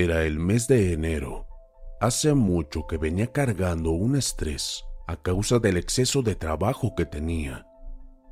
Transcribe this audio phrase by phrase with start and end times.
[0.00, 1.48] Era el mes de enero.
[2.00, 7.66] Hace mucho que venía cargando un estrés a causa del exceso de trabajo que tenía.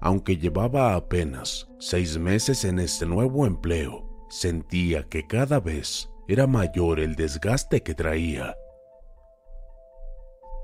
[0.00, 7.00] Aunque llevaba apenas seis meses en este nuevo empleo, sentía que cada vez era mayor
[7.00, 8.54] el desgaste que traía.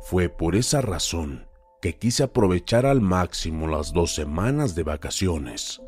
[0.02, 1.48] Fue por esa razón
[1.80, 5.82] que quise aprovechar al máximo las dos semanas de vacaciones.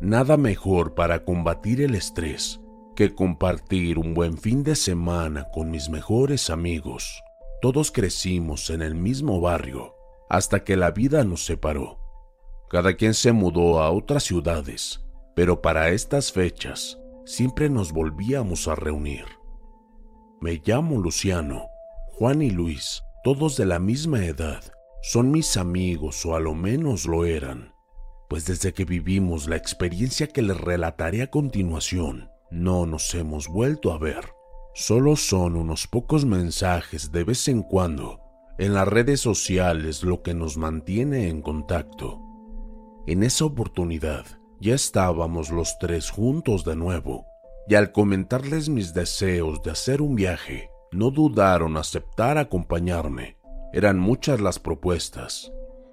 [0.00, 2.60] Nada mejor para combatir el estrés
[2.94, 7.22] que compartir un buen fin de semana con mis mejores amigos.
[7.60, 9.94] Todos crecimos en el mismo barrio
[10.28, 11.98] hasta que la vida nos separó.
[12.68, 15.04] Cada quien se mudó a otras ciudades,
[15.36, 19.26] pero para estas fechas siempre nos volvíamos a reunir.
[20.40, 21.66] Me llamo Luciano,
[22.08, 24.64] Juan y Luis, todos de la misma edad.
[25.02, 27.74] Son mis amigos o a lo menos lo eran,
[28.28, 33.92] pues desde que vivimos la experiencia que les relataré a continuación, no nos hemos vuelto
[33.92, 34.34] a ver.
[34.74, 38.20] Solo son unos pocos mensajes de vez en cuando
[38.58, 42.20] en las redes sociales lo que nos mantiene en contacto.
[43.06, 44.24] En esa oportunidad
[44.60, 47.26] ya estábamos los tres juntos de nuevo,
[47.66, 53.38] y al comentarles mis deseos de hacer un viaje, no dudaron aceptar acompañarme.
[53.72, 55.50] Eran muchas las propuestas,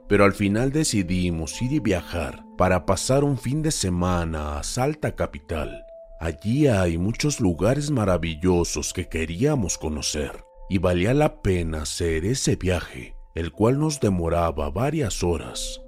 [0.08, 5.16] pero al final decidimos ir y viajar para pasar un fin de semana a Salta
[5.16, 5.86] Capital.
[6.20, 13.16] Allí hay muchos lugares maravillosos que queríamos conocer y valía la pena hacer ese viaje,
[13.36, 15.82] el cual nos demoraba varias horas.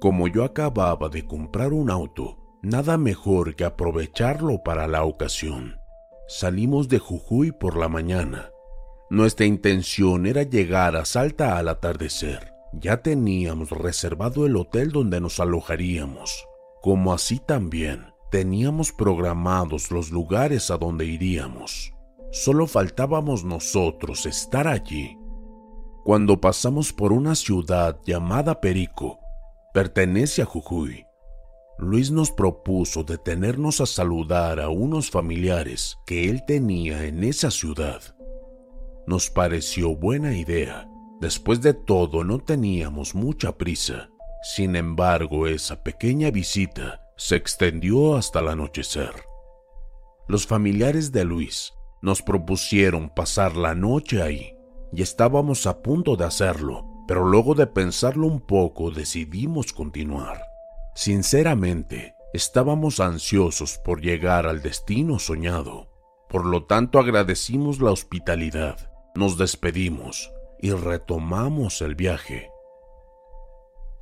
[0.00, 5.76] Como yo acababa de comprar un auto, nada mejor que aprovecharlo para la ocasión.
[6.26, 8.50] Salimos de Jujuy por la mañana.
[9.10, 12.54] Nuestra intención era llegar a Salta al atardecer.
[12.72, 16.46] Ya teníamos reservado el hotel donde nos alojaríamos,
[16.80, 21.92] como así también teníamos programados los lugares a donde iríamos.
[22.30, 25.18] Solo faltábamos nosotros estar allí.
[26.04, 29.18] Cuando pasamos por una ciudad llamada Perico,
[29.74, 31.04] pertenece a Jujuy.
[31.78, 38.00] Luis nos propuso detenernos a saludar a unos familiares que él tenía en esa ciudad.
[39.06, 40.88] Nos pareció buena idea.
[41.20, 44.08] Después de todo no teníamos mucha prisa.
[44.42, 49.12] Sin embargo, esa pequeña visita se extendió hasta el anochecer.
[50.26, 54.56] Los familiares de Luis nos propusieron pasar la noche ahí
[54.92, 60.44] y estábamos a punto de hacerlo pero luego de pensarlo un poco decidimos continuar.
[60.94, 65.88] Sinceramente, estábamos ansiosos por llegar al destino soñado.
[66.28, 70.30] Por lo tanto, agradecimos la hospitalidad, nos despedimos
[70.60, 72.48] y retomamos el viaje.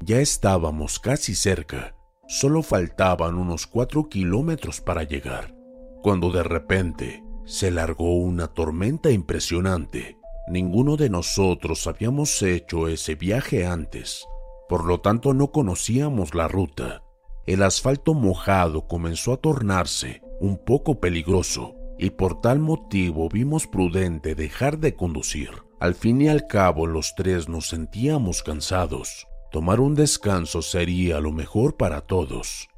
[0.01, 1.97] Ya estábamos casi cerca,
[2.29, 5.55] solo faltaban unos cuatro kilómetros para llegar,
[6.03, 13.67] cuando de repente se largó una tormenta impresionante Ninguno de nosotros habíamos hecho ese viaje
[13.67, 14.27] antes,
[14.67, 17.03] por lo tanto no conocíamos la ruta.
[17.45, 24.35] El asfalto mojado comenzó a tornarse un poco peligroso y por tal motivo vimos prudente
[24.35, 25.51] dejar de conducir.
[25.81, 29.28] Al fin y al cabo los tres nos sentíamos cansados.
[29.51, 32.69] Tomar un descanso sería lo mejor para todos.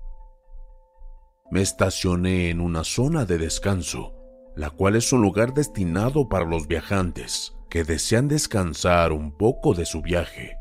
[1.50, 4.14] me estacioné en una zona de descanso,
[4.54, 9.84] la cual es un lugar destinado para los viajantes que desean descansar un poco de
[9.84, 10.56] su viaje.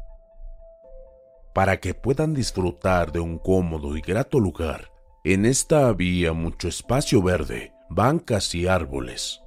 [1.54, 4.92] Para que puedan disfrutar de un cómodo y grato lugar,
[5.24, 9.44] en esta había mucho espacio verde, bancas y árboles.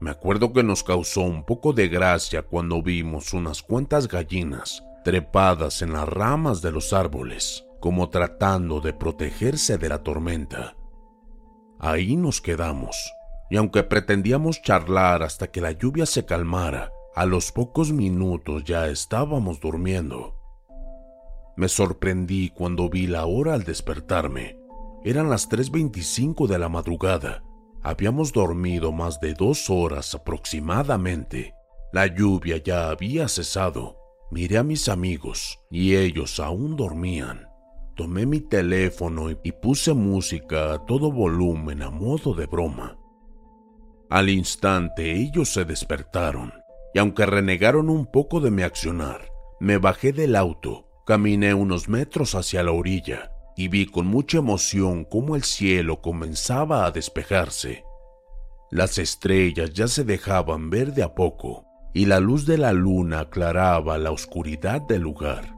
[0.00, 5.82] Me acuerdo que nos causó un poco de gracia cuando vimos unas cuantas gallinas trepadas
[5.82, 10.76] en las ramas de los árboles, como tratando de protegerse de la tormenta.
[11.78, 12.96] Ahí nos quedamos,
[13.50, 18.88] y aunque pretendíamos charlar hasta que la lluvia se calmara, a los pocos minutos ya
[18.88, 20.36] estábamos durmiendo.
[21.56, 24.56] Me sorprendí cuando vi la hora al despertarme.
[25.04, 27.42] Eran las 3.25 de la madrugada
[27.82, 31.54] Habíamos dormido más de dos horas aproximadamente.
[31.92, 33.96] La lluvia ya había cesado.
[34.30, 37.48] Miré a mis amigos y ellos aún dormían.
[37.96, 42.96] Tomé mi teléfono y puse música a todo volumen a modo de broma.
[44.08, 46.52] Al instante ellos se despertaron
[46.94, 52.36] y aunque renegaron un poco de mi accionar, me bajé del auto, caminé unos metros
[52.36, 57.84] hacia la orilla y vi con mucha emoción cómo el cielo comenzaba a despejarse.
[58.70, 63.20] Las estrellas ya se dejaban ver de a poco y la luz de la luna
[63.20, 65.56] aclaraba la oscuridad del lugar.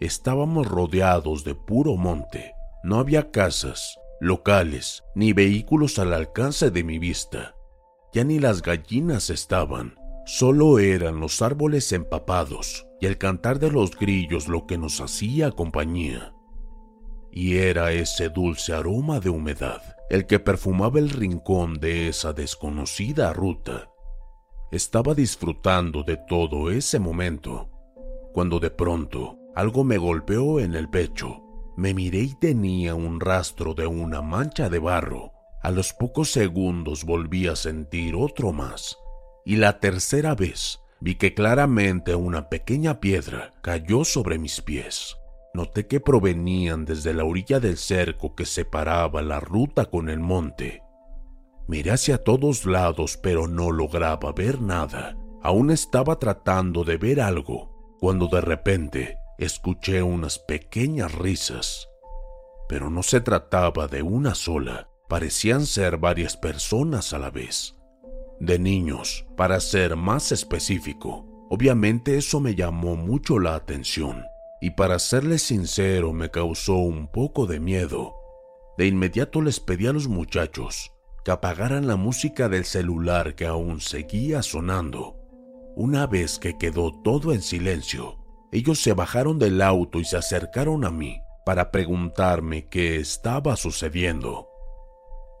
[0.00, 6.98] Estábamos rodeados de puro monte, no había casas, locales, ni vehículos al alcance de mi
[6.98, 7.54] vista.
[8.12, 13.96] Ya ni las gallinas estaban, solo eran los árboles empapados y el cantar de los
[13.96, 16.34] grillos lo que nos hacía compañía
[17.32, 19.80] y era ese dulce aroma de humedad
[20.10, 23.88] el que perfumaba el rincón de esa desconocida ruta.
[24.72, 27.68] Estaba disfrutando de todo ese momento,
[28.32, 31.42] cuando de pronto algo me golpeó en el pecho.
[31.76, 35.32] Me miré y tenía un rastro de una mancha de barro.
[35.62, 38.96] A los pocos segundos volví a sentir otro más.
[39.44, 45.18] Y la tercera vez vi que claramente una pequeña piedra cayó sobre mis pies.
[45.52, 50.82] Noté que provenían desde la orilla del cerco que separaba la ruta con el monte.
[51.72, 55.16] Miré hacia todos lados, pero no lograba ver nada.
[55.42, 61.88] Aún estaba tratando de ver algo, cuando de repente escuché unas pequeñas risas.
[62.68, 67.74] Pero no se trataba de una sola, parecían ser varias personas a la vez.
[68.38, 71.24] De niños, para ser más específico.
[71.48, 74.26] Obviamente eso me llamó mucho la atención
[74.60, 78.14] y para serles sincero me causó un poco de miedo.
[78.76, 80.91] De inmediato les pedí a los muchachos
[81.24, 85.16] que apagaran la música del celular que aún seguía sonando.
[85.76, 88.18] Una vez que quedó todo en silencio,
[88.52, 94.48] ellos se bajaron del auto y se acercaron a mí para preguntarme qué estaba sucediendo.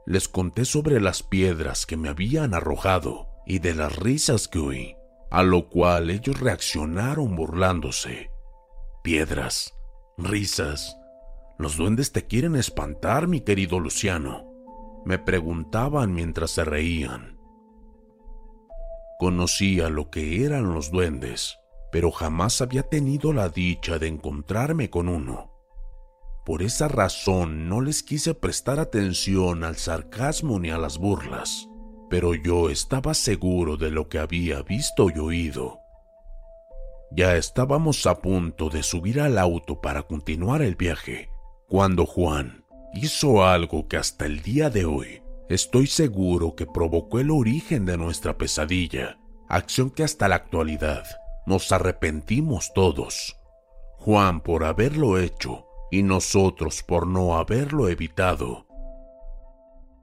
[0.06, 4.96] Les conté sobre las piedras que me habían arrojado y de las risas que oí,
[5.30, 8.30] a lo cual ellos reaccionaron burlándose.
[9.04, 9.74] Piedras,
[10.16, 10.96] risas.
[11.58, 14.51] Los duendes te quieren espantar, mi querido Luciano.
[15.04, 17.38] Me preguntaban mientras se reían.
[19.18, 21.58] Conocía lo que eran los duendes,
[21.90, 25.52] pero jamás había tenido la dicha de encontrarme con uno.
[26.44, 31.68] Por esa razón no les quise prestar atención al sarcasmo ni a las burlas,
[32.10, 35.78] pero yo estaba seguro de lo que había visto y oído.
[37.12, 41.28] Ya estábamos a punto de subir al auto para continuar el viaje,
[41.68, 42.61] cuando Juan
[42.94, 47.96] hizo algo que hasta el día de hoy estoy seguro que provocó el origen de
[47.96, 49.18] nuestra pesadilla,
[49.48, 51.04] acción que hasta la actualidad
[51.46, 53.36] nos arrepentimos todos.
[53.98, 58.66] Juan por haberlo hecho y nosotros por no haberlo evitado.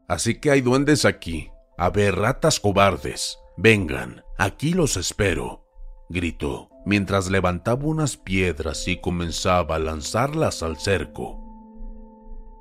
[0.08, 1.52] Así que hay duendes aquí.
[1.78, 5.66] A ver, ratas cobardes, vengan, aquí los espero,
[6.10, 11.49] gritó mientras levantaba unas piedras y comenzaba a lanzarlas al cerco.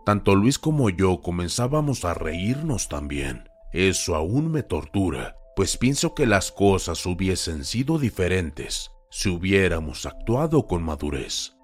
[0.08, 3.50] Tanto Luis como yo comenzábamos a reírnos también.
[3.74, 10.66] Eso aún me tortura, pues pienso que las cosas hubiesen sido diferentes si hubiéramos actuado
[10.66, 11.58] con madurez.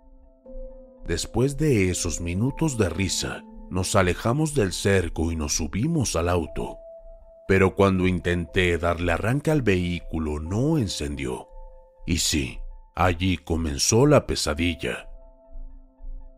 [1.07, 6.77] Después de esos minutos de risa, nos alejamos del cerco y nos subimos al auto.
[7.49, 11.49] Pero cuando intenté darle arranque al vehículo no encendió.
[12.05, 12.59] Y sí,
[12.95, 15.09] allí comenzó la pesadilla.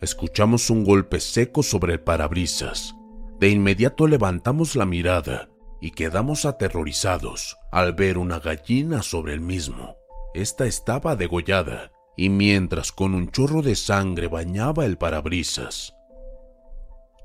[0.00, 2.94] Escuchamos un golpe seco sobre el parabrisas.
[3.40, 5.48] De inmediato levantamos la mirada
[5.80, 9.96] y quedamos aterrorizados al ver una gallina sobre el mismo.
[10.34, 15.94] Esta estaba degollada y mientras con un chorro de sangre bañaba el parabrisas.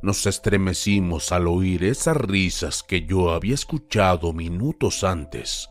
[0.02, 5.70] nos estremecimos al oír esas risas que yo había escuchado minutos antes.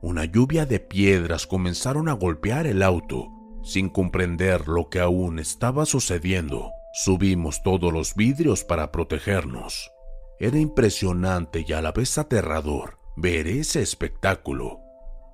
[0.00, 3.28] Una lluvia de piedras comenzaron a golpear el auto.
[3.62, 9.92] Sin comprender lo que aún estaba sucediendo, subimos todos los vidrios para protegernos.
[10.38, 14.80] Era impresionante y a la vez aterrador ver ese espectáculo.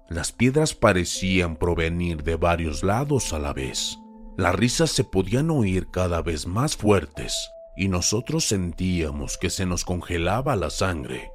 [0.09, 3.99] Las piedras parecían provenir de varios lados a la vez.
[4.37, 9.85] Las risas se podían oír cada vez más fuertes y nosotros sentíamos que se nos
[9.85, 11.31] congelaba la sangre.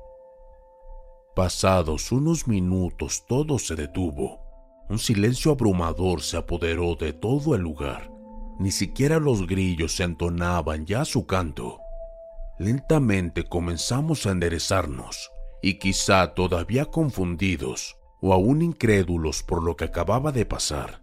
[1.36, 4.51] Pasados unos minutos todo se detuvo.
[4.92, 8.12] Un silencio abrumador se apoderó de todo el lugar.
[8.60, 11.80] Ni siquiera los grillos se entonaban ya su canto.
[12.60, 15.32] Lentamente comenzamos a enderezarnos,
[15.62, 21.02] y quizá todavía confundidos o aún incrédulos por lo que acababa de pasar,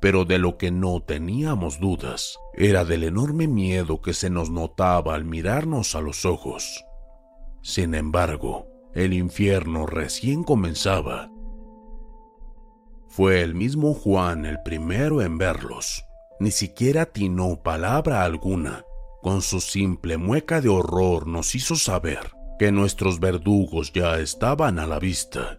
[0.00, 5.14] pero de lo que no teníamos dudas era del enorme miedo que se nos notaba
[5.14, 6.84] al mirarnos a los ojos.
[7.62, 11.30] Sin embargo, el infierno recién comenzaba.
[13.10, 16.06] Fue el mismo Juan el primero en verlos.
[16.38, 18.84] Ni siquiera atinó palabra alguna.
[19.20, 24.86] Con su simple mueca de horror nos hizo saber que nuestros verdugos ya estaban a
[24.86, 25.58] la vista.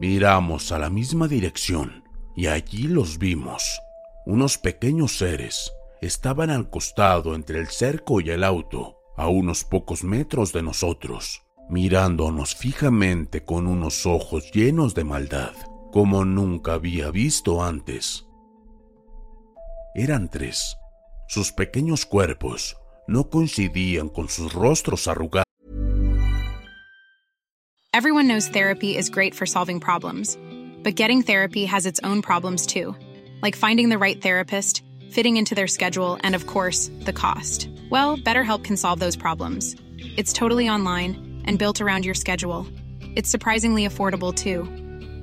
[0.00, 2.02] Miramos a la misma dirección
[2.34, 3.80] y allí los vimos.
[4.26, 5.70] Unos pequeños seres
[6.00, 11.42] estaban al costado entre el cerco y el auto, a unos pocos metros de nosotros
[11.72, 15.52] mirándonos fijamente con unos ojos llenos de maldad,
[15.92, 18.26] como nunca había visto antes.
[19.94, 20.76] Eran tres.
[21.28, 25.44] Sus pequeños cuerpos no coincidían con sus rostros arrugados.
[27.92, 30.38] Everyone knows therapy is great for solving problems,
[30.82, 32.96] but getting therapy has its own problems too,
[33.42, 37.68] like finding the right therapist, fitting into their schedule, and of course, the cost.
[37.90, 39.76] Well, BetterHelp can solve those problems.
[40.16, 42.66] It's totally online and built around your schedule.
[43.14, 44.81] It's surprisingly affordable too.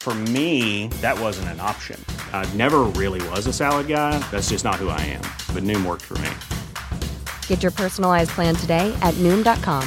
[0.00, 2.02] For me, that wasn't an option.
[2.32, 4.18] I never really was a salad guy.
[4.30, 5.20] That's just not who I am.
[5.54, 6.30] But Noom worked for me.
[7.48, 9.86] Get your personalized plan today at Noom.com.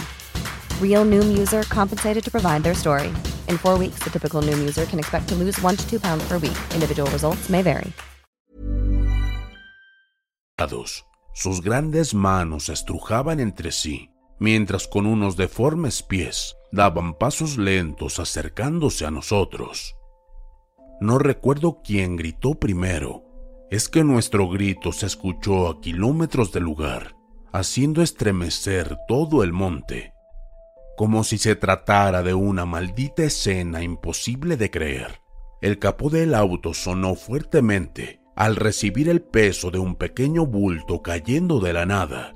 [0.80, 3.12] Real Noom user compensated to provide their story.
[3.50, 6.24] In four weeks, the typical Noom user can expect to lose one to two pounds
[6.28, 6.58] per week.
[6.76, 7.92] Individual results may vary.
[11.34, 19.06] Sus grandes manos estrujaban entre sí, mientras con unos deformes pies daban pasos lentos acercándose
[19.06, 19.96] a nosotros.
[21.00, 23.24] No recuerdo quién gritó primero.
[23.70, 27.16] Es que nuestro grito se escuchó a kilómetros del lugar,
[27.52, 30.14] haciendo estremecer todo el monte,
[30.96, 35.20] como si se tratara de una maldita escena imposible de creer.
[35.62, 41.60] El capó del auto sonó fuertemente al recibir el peso de un pequeño bulto cayendo
[41.60, 42.36] de la nada.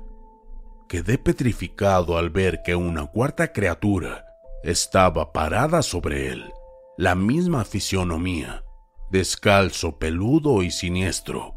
[0.88, 4.24] Quedé petrificado al ver que una cuarta criatura
[4.64, 6.52] estaba parada sobre él
[6.98, 8.64] la misma fisionomía,
[9.12, 11.54] descalzo, peludo y siniestro.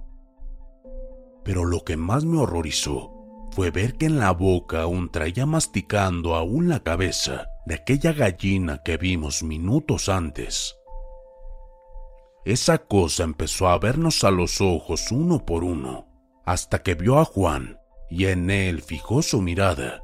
[1.44, 3.12] Pero lo que más me horrorizó
[3.50, 8.84] fue ver que en la boca aún traía masticando aún la cabeza de aquella gallina
[8.84, 10.76] que vimos minutos antes.
[12.46, 16.06] Esa cosa empezó a vernos a los ojos uno por uno,
[16.46, 17.80] hasta que vio a Juan
[18.12, 20.04] y en él fijó su mirada.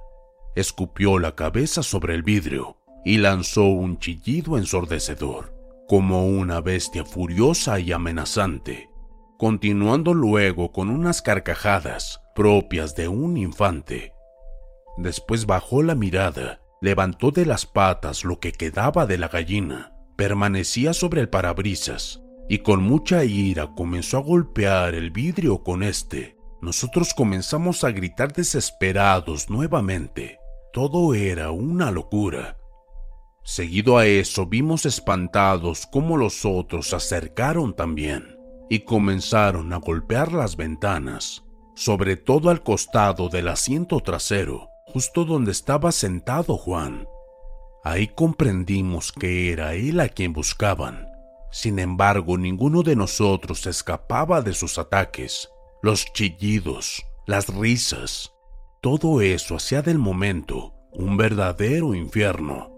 [0.56, 5.54] Escupió la cabeza sobre el vidrio y lanzó un chillido ensordecedor,
[5.88, 8.90] como una bestia furiosa y amenazante,
[9.38, 14.14] continuando luego con unas carcajadas propias de un infante.
[14.98, 20.94] Después bajó la mirada, levantó de las patas lo que quedaba de la gallina, permanecía
[20.94, 26.38] sobre el parabrisas y con mucha ira comenzó a golpear el vidrio con este.
[26.62, 30.40] Nosotros comenzamos a gritar desesperados nuevamente.
[30.74, 32.57] Todo era una locura.
[33.48, 38.38] Seguido a eso vimos espantados cómo los otros se acercaron también
[38.70, 45.54] y comenzaron a golpear las ventanas, sobre todo al costado del asiento trasero, justo donde
[45.54, 47.08] estaba sentado Juan.
[47.86, 51.08] Ahí comprendimos que era él a quien buscaban.
[51.50, 55.50] Sin embargo, ninguno de nosotros escapaba de sus ataques,
[55.82, 58.34] los chillidos, las risas.
[58.82, 62.77] Todo eso hacía del momento un verdadero infierno.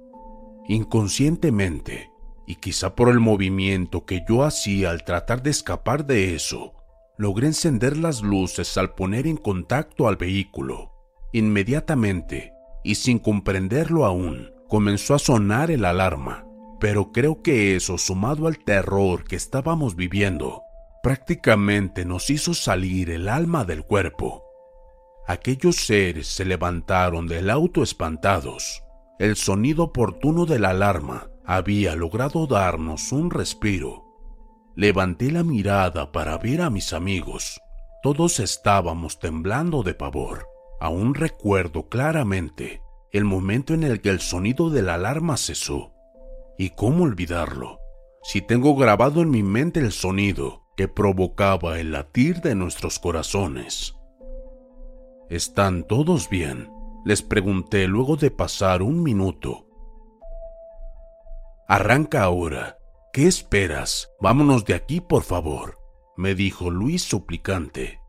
[0.69, 2.11] Inconscientemente
[2.45, 6.75] y quizá por el movimiento que yo hacía al tratar de escapar de eso,
[7.17, 10.91] logré encender las luces al poner en contacto al vehículo.
[11.33, 16.45] Inmediatamente, y sin comprenderlo aún, comenzó a sonar el alarma,
[16.79, 20.61] pero creo que eso, sumado al terror que estábamos viviendo,
[21.01, 24.43] prácticamente nos hizo salir el alma del cuerpo.
[25.25, 28.83] Aquellos seres se levantaron del auto espantados.
[29.19, 34.05] El sonido oportuno de la alarma había logrado darnos un respiro.
[34.77, 37.59] Levanté la mirada para ver a mis amigos.
[38.01, 40.47] Todos estábamos temblando de pavor.
[40.79, 45.91] Aún recuerdo claramente el momento en el que el sonido de la alarma cesó.
[46.57, 47.81] ¿Y cómo olvidarlo?
[48.23, 53.95] Si tengo grabado en mi mente el sonido que provocaba el latir de nuestros corazones.
[55.29, 56.78] ¿Están todos bien?
[57.09, 59.65] Les pregunté luego de pasar un minuto.
[61.67, 62.77] Arranca ahora.
[63.11, 64.11] ¿Qué esperas?
[64.21, 65.79] Vámonos de aquí, por favor,
[66.17, 67.99] me dijo Luis suplicante.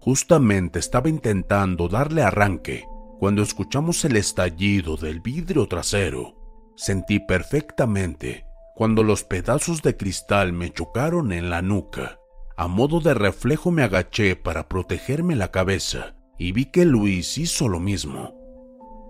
[0.00, 2.88] Justamente estaba intentando darle arranque
[3.20, 6.34] cuando escuchamos el estallido del vidrio trasero.
[6.74, 12.18] Sentí perfectamente cuando los pedazos de cristal me chocaron en la nuca.
[12.56, 17.68] A modo de reflejo me agaché para protegerme la cabeza y vi que Luis hizo
[17.68, 18.34] lo mismo.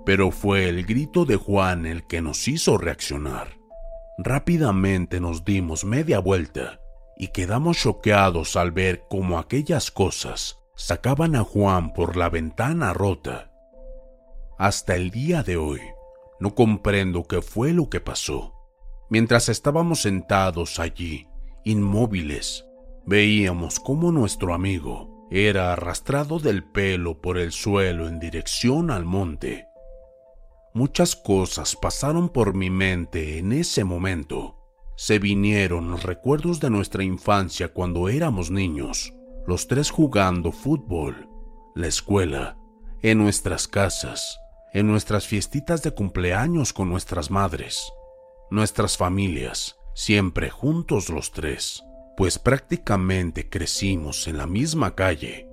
[0.05, 3.57] Pero fue el grito de Juan el que nos hizo reaccionar.
[4.19, 6.81] Rápidamente nos dimos media vuelta
[7.17, 13.53] y quedamos choqueados al ver cómo aquellas cosas sacaban a Juan por la ventana rota.
[14.59, 15.81] Hasta el día de hoy,
[16.41, 18.55] no comprendo qué fue lo que pasó.
[19.09, 21.29] Mientras estábamos sentados allí,
[21.65, 22.67] inmóviles,
[23.07, 29.69] veíamos cómo nuestro amigo era arrastrado del pelo por el suelo en dirección al monte.
[30.75, 34.57] Muchas cosas pasaron por mi mente en ese momento.
[34.97, 39.15] Se vinieron los recuerdos de nuestra infancia cuando éramos niños,
[39.47, 41.29] los tres jugando fútbol,
[41.75, 42.59] la escuela,
[43.01, 44.39] en nuestras casas,
[44.73, 47.93] en nuestras fiestitas de cumpleaños con nuestras madres,
[48.51, 51.83] nuestras familias, siempre juntos los tres,
[52.21, 55.49] pues prácticamente crecimos en la misma calle.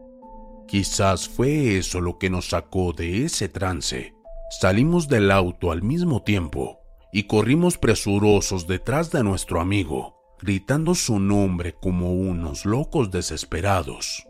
[0.67, 4.13] Quizás fue eso lo que nos sacó de ese trance
[4.49, 6.81] Salimos del auto al mismo tiempo
[7.13, 14.27] y corrimos presurosos detrás de nuestro amigo, gritando su nombre como unos locos desesperados.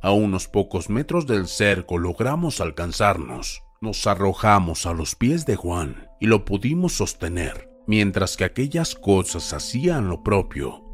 [0.00, 3.62] A unos pocos metros del cerco logramos alcanzarnos.
[3.82, 9.52] Nos arrojamos a los pies de Juan y lo pudimos sostener, mientras que aquellas cosas
[9.52, 10.87] hacían lo propio.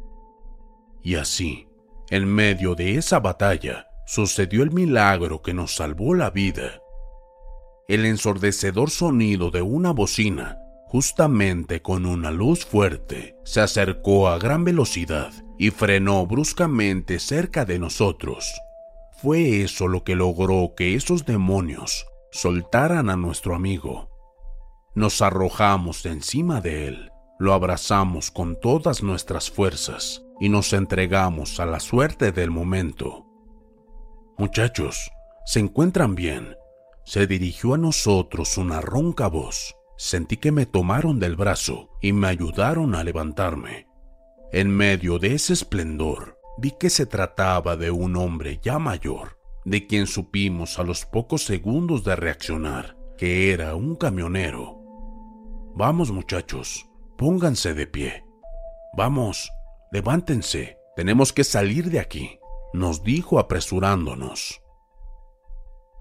[1.05, 1.69] Y así,
[2.11, 6.81] en medio de esa batalla, sucedió el milagro que nos salvó la vida
[7.87, 14.65] el ensordecedor sonido de una bocina, justamente con una luz fuerte, se acercó a gran
[14.65, 18.59] velocidad y frenó bruscamente cerca de nosotros.
[19.21, 24.09] Fue eso lo que logró que esos demonios soltaran a nuestro amigo.
[24.95, 31.67] Nos arrojamos encima de él, lo abrazamos con todas nuestras fuerzas y nos entregamos a
[31.67, 33.27] la suerte del momento.
[34.37, 35.11] Muchachos,
[35.45, 36.57] ¿se encuentran bien?
[37.05, 39.77] Se dirigió a nosotros una ronca voz.
[39.97, 43.87] Sentí que me tomaron del brazo y me ayudaron a levantarme.
[44.53, 49.87] En medio de ese esplendor, vi que se trataba de un hombre ya mayor, de
[49.87, 54.81] quien supimos a los pocos segundos de reaccionar que era un camionero.
[55.75, 58.25] Vamos muchachos, pónganse de pie.
[58.97, 59.51] Vamos,
[59.95, 62.41] levántense, tenemos que salir de aquí,
[62.73, 64.61] nos dijo apresurándonos.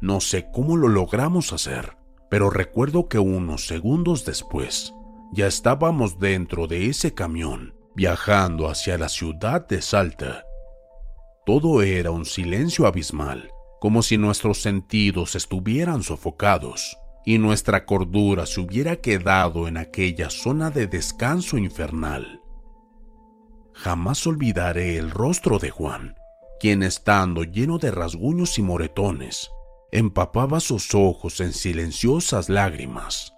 [0.01, 1.95] No sé cómo lo logramos hacer,
[2.27, 4.95] pero recuerdo que unos segundos después
[5.32, 10.43] ya estábamos dentro de ese camión, viajando hacia la ciudad de Salta.
[11.45, 18.60] Todo era un silencio abismal, como si nuestros sentidos estuvieran sofocados y nuestra cordura se
[18.60, 22.42] hubiera quedado en aquella zona de descanso infernal.
[23.73, 26.15] Jamás olvidaré el rostro de Juan,
[26.59, 29.49] quien estando lleno de rasguños y moretones,
[29.91, 33.33] empapaba sus ojos en silenciosas lágrimas.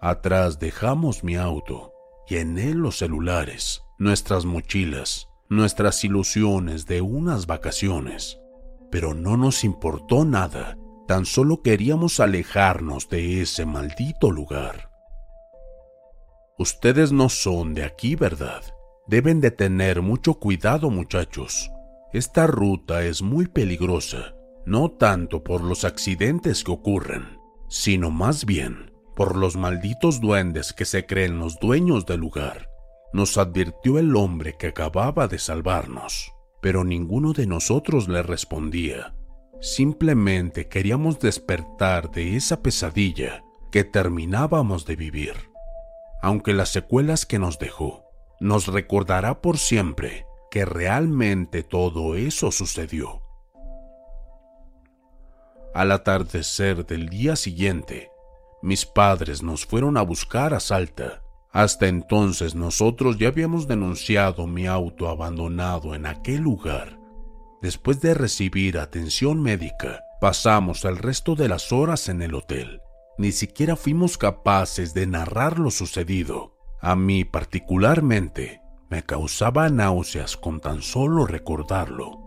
[0.00, 1.92] Atrás dejamos mi auto
[2.28, 8.38] y en él los celulares, nuestras mochilas, nuestras ilusiones de unas vacaciones.
[8.90, 14.89] Pero no nos importó nada, tan solo queríamos alejarnos de ese maldito lugar.
[16.60, 18.62] Ustedes no son de aquí, ¿verdad?
[19.08, 21.70] Deben de tener mucho cuidado, muchachos.
[22.12, 24.34] Esta ruta es muy peligrosa
[24.66, 30.84] no tanto por los accidentes que ocurren, sino más bien por los malditos duendes que
[30.84, 32.68] se creen los dueños del lugar,
[33.12, 36.30] nos advirtió el hombre que acababa de salvarnos,
[36.62, 39.14] pero ninguno de nosotros le respondía.
[39.60, 43.42] Simplemente queríamos despertar de esa pesadilla
[43.72, 45.49] que terminábamos de vivir.
[46.22, 48.04] Aunque las secuelas que nos dejó
[48.40, 53.22] nos recordará por siempre que realmente todo eso sucedió.
[55.72, 58.10] Al atardecer del día siguiente,
[58.62, 61.22] mis padres nos fueron a buscar a Salta.
[61.52, 66.98] Hasta entonces nosotros ya habíamos denunciado mi auto abandonado en aquel lugar.
[67.62, 72.80] Después de recibir atención médica, pasamos el resto de las horas en el hotel.
[73.20, 76.56] Ni siquiera fuimos capaces de narrar lo sucedido.
[76.80, 82.18] A mí particularmente me causaba náuseas con tan solo recordarlo.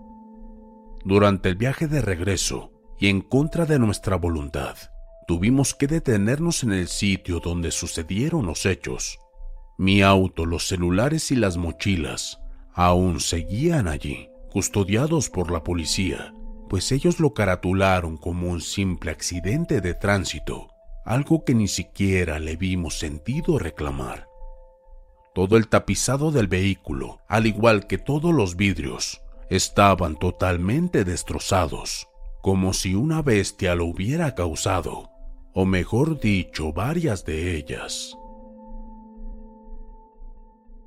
[1.04, 4.76] Durante el viaje de regreso, y en contra de nuestra voluntad,
[5.28, 9.18] tuvimos que detenernos en el sitio donde sucedieron los hechos.
[9.80, 12.38] Mi auto, los celulares y las mochilas
[12.76, 16.36] aún seguían allí, custodiados por la policía,
[16.70, 20.73] pues ellos lo caratularon como un simple accidente de tránsito,
[21.06, 24.28] algo que ni siquiera le vimos sentido reclamar.
[25.34, 32.08] Todo el tapizado del vehículo, al igual que todos los vidrios, estaban totalmente destrozados,
[32.42, 35.14] como si una bestia lo hubiera causado
[35.54, 38.18] o mejor dicho, varias de ellas.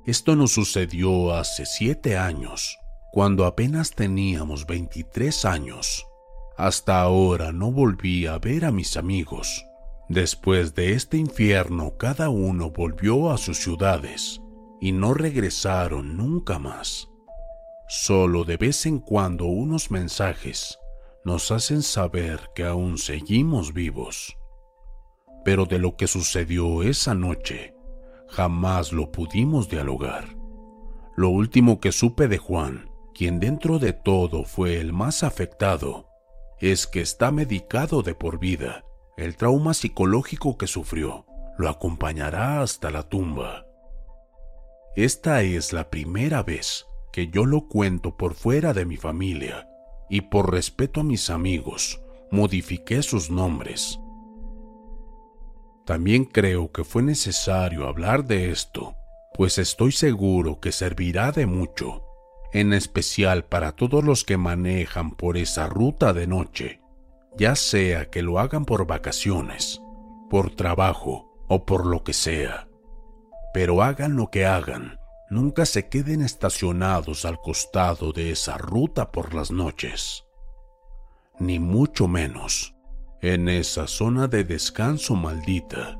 [0.05, 2.77] Esto nos sucedió hace siete años,
[3.11, 6.05] cuando apenas teníamos 23 años.
[6.57, 9.65] Hasta ahora no volví a ver a mis amigos.
[10.09, 14.41] Después de este infierno, cada uno volvió a sus ciudades
[14.79, 17.09] y no regresaron nunca más.
[17.89, 20.77] Solo de vez en cuando unos mensajes
[21.25, 24.37] nos hacen saber que aún seguimos vivos
[25.47, 27.73] pero de lo que sucedió esa noche
[28.27, 30.35] jamás lo pudimos dialogar.
[31.15, 36.09] Lo último que supe de Juan, quien dentro de todo fue el más afectado,
[36.59, 38.83] es que está medicado de por vida.
[39.17, 41.25] El trauma psicológico que sufrió
[41.57, 43.65] lo acompañará hasta la tumba.
[44.95, 49.67] Esta es la primera vez que yo lo cuento por fuera de mi familia
[50.09, 51.99] y por respeto a mis amigos
[52.31, 53.99] modifiqué sus nombres
[55.87, 58.97] también creo que fue necesario hablar de esto,
[59.33, 62.03] pues estoy seguro que servirá de mucho,
[62.51, 66.81] en especial para todos los que manejan por esa ruta de noche,
[67.37, 69.81] ya sea que lo hagan por vacaciones,
[70.29, 72.67] por trabajo o por lo que sea.
[73.53, 79.33] Pero hagan lo que hagan, nunca se queden estacionados al costado de esa ruta por
[79.33, 80.25] las noches,
[81.39, 82.75] ni mucho menos
[83.21, 85.99] en esa zona de descanso maldita.